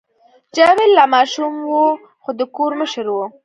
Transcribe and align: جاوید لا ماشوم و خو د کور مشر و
جاوید 0.55 0.91
لا 0.97 1.05
ماشوم 1.13 1.53
و 1.75 1.81
خو 2.23 2.29
د 2.39 2.41
کور 2.55 2.71
مشر 2.79 3.05
و 3.11 3.15